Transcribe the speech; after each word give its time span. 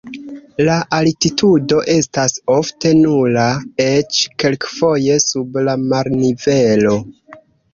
La 0.67 0.75
altitudo 0.99 1.81
estas 1.97 2.33
ofte 2.55 2.93
nula, 3.01 3.45
eĉ 3.85 4.23
kelkfoje 4.45 5.21
sub 5.29 5.61
la 5.69 5.77
marnivelo. 5.93 6.99